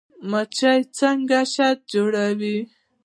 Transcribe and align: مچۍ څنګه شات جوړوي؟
مچۍ 0.29 0.79
څنګه 0.97 1.39
شات 1.53 1.77
جوړوي؟ 1.93 2.57